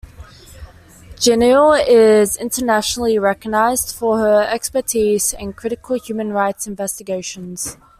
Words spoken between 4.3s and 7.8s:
expertise in critical human rights investigations.